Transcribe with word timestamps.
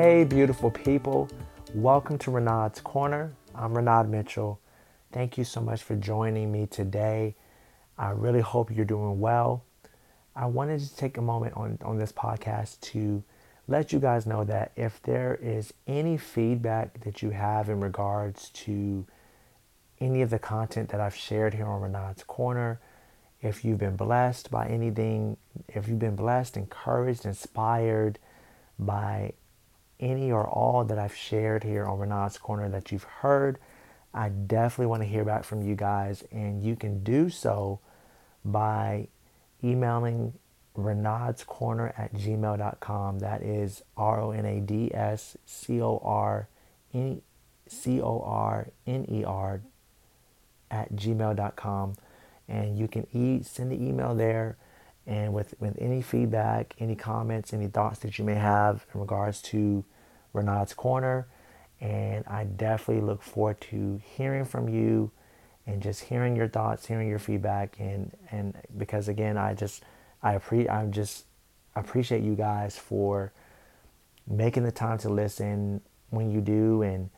Hey, 0.00 0.22
beautiful 0.22 0.70
people. 0.70 1.28
Welcome 1.74 2.18
to 2.18 2.30
Renaud's 2.30 2.80
Corner. 2.80 3.32
I'm 3.52 3.76
Renaud 3.76 4.04
Mitchell. 4.04 4.60
Thank 5.10 5.36
you 5.36 5.42
so 5.42 5.60
much 5.60 5.82
for 5.82 5.96
joining 5.96 6.52
me 6.52 6.66
today. 6.66 7.34
I 7.98 8.10
really 8.10 8.40
hope 8.40 8.70
you're 8.70 8.84
doing 8.84 9.18
well. 9.18 9.64
I 10.36 10.46
wanted 10.46 10.82
to 10.82 10.96
take 10.96 11.16
a 11.16 11.20
moment 11.20 11.54
on, 11.56 11.80
on 11.82 11.98
this 11.98 12.12
podcast 12.12 12.78
to 12.92 13.24
let 13.66 13.92
you 13.92 13.98
guys 13.98 14.24
know 14.24 14.44
that 14.44 14.70
if 14.76 15.02
there 15.02 15.34
is 15.42 15.74
any 15.88 16.16
feedback 16.16 17.00
that 17.00 17.20
you 17.20 17.30
have 17.30 17.68
in 17.68 17.80
regards 17.80 18.50
to 18.50 19.04
any 19.98 20.22
of 20.22 20.30
the 20.30 20.38
content 20.38 20.90
that 20.90 21.00
I've 21.00 21.16
shared 21.16 21.54
here 21.54 21.66
on 21.66 21.80
Renaud's 21.80 22.22
Corner, 22.22 22.78
if 23.42 23.64
you've 23.64 23.78
been 23.78 23.96
blessed 23.96 24.48
by 24.48 24.68
anything, 24.68 25.38
if 25.66 25.88
you've 25.88 25.98
been 25.98 26.14
blessed, 26.14 26.56
encouraged, 26.56 27.26
inspired 27.26 28.20
by 28.78 29.32
any 30.00 30.30
or 30.30 30.46
all 30.46 30.84
that 30.84 30.98
I've 30.98 31.16
shared 31.16 31.64
here 31.64 31.84
on 31.84 31.98
Renaud's 31.98 32.38
Corner 32.38 32.68
that 32.68 32.92
you've 32.92 33.04
heard, 33.04 33.58
I 34.14 34.28
definitely 34.28 34.86
want 34.86 35.02
to 35.02 35.08
hear 35.08 35.24
back 35.24 35.44
from 35.44 35.62
you 35.62 35.74
guys. 35.74 36.24
And 36.30 36.64
you 36.64 36.76
can 36.76 37.02
do 37.02 37.30
so 37.30 37.80
by 38.44 39.08
emailing 39.62 40.34
Renaud's 40.74 41.44
Corner 41.44 41.92
at 41.96 42.14
gmail.com. 42.14 43.18
That 43.18 43.42
is 43.42 43.82
R 43.96 44.20
O 44.20 44.30
N 44.30 44.44
A 44.44 44.60
D 44.60 44.90
S 44.94 45.36
C 45.44 45.82
O 45.82 46.00
R 46.04 46.48
N 46.94 47.20
C 47.66 48.00
O 48.00 48.20
R 48.20 48.68
N 48.86 49.04
E 49.10 49.24
R 49.24 49.60
at 50.70 50.94
gmail.com. 50.94 51.94
And 52.48 52.78
you 52.78 52.88
can 52.88 53.06
e- 53.12 53.42
send 53.42 53.72
the 53.72 53.76
email 53.76 54.14
there. 54.14 54.56
And 55.06 55.32
with, 55.32 55.54
with 55.58 55.74
any 55.80 56.02
feedback, 56.02 56.74
any 56.78 56.94
comments, 56.94 57.52
any 57.52 57.66
thoughts 57.66 57.98
that 58.00 58.18
you 58.18 58.24
may 58.24 58.34
have 58.34 58.86
in 58.94 59.00
regards 59.00 59.40
to 59.42 59.84
Renaud's 60.32 60.74
Corner. 60.74 61.26
And 61.80 62.24
I 62.26 62.44
definitely 62.44 63.04
look 63.06 63.22
forward 63.22 63.60
to 63.62 64.00
hearing 64.16 64.44
from 64.44 64.68
you 64.68 65.10
and 65.66 65.82
just 65.82 66.04
hearing 66.04 66.34
your 66.34 66.48
thoughts, 66.48 66.86
hearing 66.86 67.08
your 67.08 67.18
feedback. 67.18 67.76
And, 67.78 68.16
and 68.30 68.56
because 68.76 69.08
again, 69.08 69.36
I 69.36 69.54
just, 69.54 69.84
I 70.22 70.34
appreciate 70.34 70.70
I'm 70.70 70.92
just 70.92 71.24
appreciate 71.76 72.22
you 72.22 72.34
guys 72.34 72.76
for 72.76 73.32
making 74.26 74.64
the 74.64 74.72
time 74.72 74.98
to 74.98 75.08
listen 75.08 75.80
when 76.10 76.30
you 76.30 76.40
do 76.40 76.82
and 76.82 77.10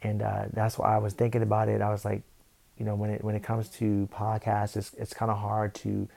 and 0.00 0.22
uh, 0.22 0.44
that's 0.52 0.78
why 0.78 0.94
I 0.94 0.98
was 0.98 1.12
thinking 1.12 1.42
about 1.42 1.68
it. 1.68 1.82
I 1.82 1.90
was 1.90 2.04
like, 2.04 2.22
you 2.78 2.84
know, 2.84 2.94
when 2.94 3.10
it 3.10 3.24
when 3.24 3.34
it 3.34 3.42
comes 3.42 3.68
to 3.70 4.08
podcasts, 4.12 4.76
it's 4.76 4.94
it's 4.94 5.12
kind 5.12 5.30
of 5.30 5.38
hard 5.38 5.74
to 5.76 6.08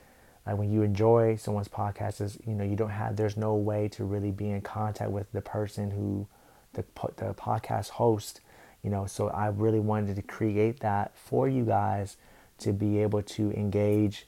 like 0.45 0.57
when 0.57 0.71
you 0.71 0.81
enjoy 0.81 1.35
someone's 1.35 1.67
podcast, 1.67 2.21
is 2.21 2.37
you 2.45 2.53
know 2.53 2.63
you 2.63 2.75
don't 2.75 2.89
have 2.89 3.15
there's 3.15 3.37
no 3.37 3.55
way 3.55 3.87
to 3.89 4.03
really 4.03 4.31
be 4.31 4.49
in 4.49 4.61
contact 4.61 5.11
with 5.11 5.31
the 5.31 5.41
person 5.41 5.91
who 5.91 6.27
the 6.73 6.83
the 7.17 7.33
podcast 7.33 7.89
host. 7.89 8.41
You 8.83 8.89
know, 8.89 9.05
so 9.05 9.27
I 9.27 9.47
really 9.47 9.79
wanted 9.79 10.15
to 10.15 10.23
create 10.23 10.79
that 10.79 11.15
for 11.15 11.47
you 11.47 11.63
guys 11.63 12.17
to 12.59 12.73
be 12.73 12.99
able 12.99 13.21
to 13.21 13.51
engage 13.51 14.25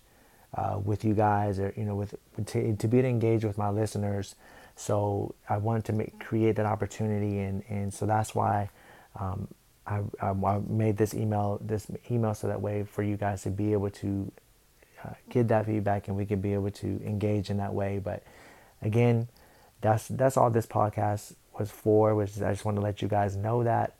uh, 0.55 0.79
with 0.83 1.03
you 1.03 1.13
guys 1.13 1.59
or 1.59 1.73
you 1.75 1.83
know 1.83 1.95
with 1.95 2.15
to, 2.45 2.75
to 2.75 2.87
be 2.87 2.99
engaged 2.99 3.43
with 3.43 3.57
my 3.57 3.69
listeners 3.69 4.35
so 4.75 5.33
i 5.49 5.57
wanted 5.57 5.85
to 5.85 5.93
make 5.93 6.19
create 6.19 6.55
that 6.55 6.65
opportunity 6.65 7.39
and 7.39 7.63
and 7.69 7.93
so 7.93 8.05
that's 8.05 8.35
why 8.35 8.69
um, 9.19 9.47
I, 9.85 10.01
I, 10.21 10.59
made 10.67 10.97
this 10.97 11.13
email 11.13 11.59
this 11.61 11.87
email 12.09 12.33
so 12.33 12.47
that 12.47 12.61
way 12.61 12.83
for 12.83 13.03
you 13.03 13.17
guys 13.17 13.43
to 13.43 13.49
be 13.49 13.73
able 13.73 13.89
to 13.91 14.31
uh, 15.03 15.13
get 15.29 15.47
that 15.47 15.65
feedback 15.65 16.07
and 16.07 16.17
we 16.17 16.25
can 16.25 16.41
be 16.41 16.53
able 16.53 16.71
to 16.71 17.01
engage 17.05 17.49
in 17.49 17.57
that 17.57 17.73
way 17.73 17.99
but 17.99 18.23
again 18.81 19.27
that's 19.81 20.07
that's 20.09 20.37
all 20.37 20.49
this 20.49 20.65
podcast 20.65 21.33
was 21.57 21.69
for 21.69 22.15
which 22.15 22.41
i 22.41 22.51
just 22.51 22.65
want 22.65 22.75
to 22.75 22.81
let 22.81 23.01
you 23.01 23.07
guys 23.07 23.35
know 23.35 23.63
that 23.63 23.93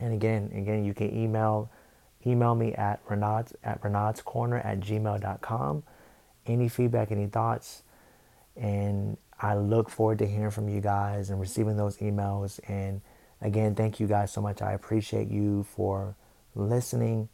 and 0.00 0.12
again 0.12 0.50
again 0.54 0.84
you 0.84 0.94
can 0.94 1.14
email 1.16 1.70
email 2.26 2.54
me 2.54 2.72
at 2.74 3.00
Renaud's 3.08 3.54
at 3.62 3.82
Renaud's 3.82 4.22
Corner 4.22 4.58
at 4.58 4.80
gmail.com. 4.80 5.82
Any 6.46 6.68
feedback, 6.68 7.10
any 7.10 7.26
thoughts, 7.26 7.82
and 8.56 9.16
I 9.40 9.56
look 9.56 9.88
forward 9.88 10.18
to 10.18 10.26
hearing 10.26 10.50
from 10.50 10.68
you 10.68 10.80
guys 10.80 11.30
and 11.30 11.40
receiving 11.40 11.76
those 11.76 11.96
emails. 11.98 12.60
And 12.68 13.00
again, 13.40 13.74
thank 13.74 13.98
you 13.98 14.06
guys 14.06 14.32
so 14.32 14.40
much. 14.40 14.60
I 14.60 14.72
appreciate 14.72 15.28
you 15.28 15.64
for 15.64 16.14
listening, 16.54 17.28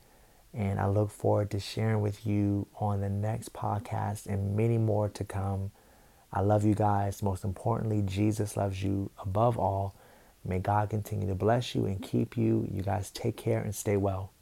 and 0.53 0.81
I 0.81 0.87
look 0.89 1.11
forward 1.11 1.51
to 1.53 1.61
sharing 1.61 2.01
with 2.01 2.27
you 2.27 2.67
on 2.77 3.01
the 3.01 3.09
next 3.09 3.53
podcast 3.53 4.27
and 4.27 4.57
many 4.57 4.79
more 4.79 5.09
to 5.11 5.25
come. 5.25 5.71
I 6.33 6.41
love 6.41 6.65
you 6.65 6.75
guys. 6.75 7.23
Most 7.23 7.45
importantly, 7.45 8.03
Jesus 8.03 8.57
loves 8.57 8.83
you 8.83 9.11
above 9.19 9.59
all. 9.59 9.95
May 10.45 10.59
God 10.59 10.91
continue 10.91 11.29
to 11.29 11.35
bless 11.35 11.75
you 11.75 11.87
and 11.87 12.03
keep 12.03 12.37
you. 12.37 12.67
You 12.71 12.83
guys 12.83 13.11
take 13.11 13.37
care 13.37 13.61
and 13.61 13.75
stay 13.75 13.97
well. 13.97 14.33